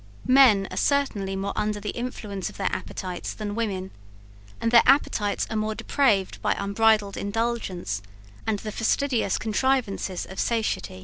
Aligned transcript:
Men 0.25 0.67
are 0.71 0.77
certainly 0.77 1.35
more 1.35 1.53
under 1.55 1.79
the 1.79 1.91
influence 1.91 2.49
of 2.49 2.57
their 2.57 2.71
appetites 2.73 3.35
than 3.35 3.53
women; 3.53 3.91
and 4.59 4.71
their 4.71 4.81
appetites 4.87 5.45
are 5.51 5.55
more 5.55 5.75
depraved 5.75 6.41
by 6.41 6.55
unbridled 6.57 7.17
indulgence, 7.17 8.01
and 8.47 8.57
the 8.57 8.71
fastidious 8.71 9.37
contrivances 9.37 10.25
of 10.25 10.39
satiety. 10.39 10.99